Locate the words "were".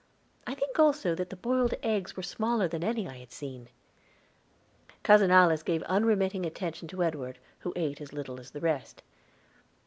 2.17-2.23